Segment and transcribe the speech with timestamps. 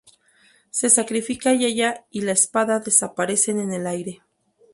[0.71, 4.23] Se sacrifica y ella y la espada desaparecen en el aire.